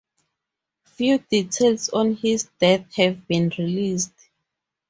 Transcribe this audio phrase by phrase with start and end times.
[0.85, 4.29] Few details on his death have been released.